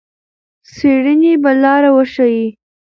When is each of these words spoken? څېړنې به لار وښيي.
څېړنې 0.73 1.33
به 1.41 1.51
لار 1.61 1.83
وښيي. 1.95 2.47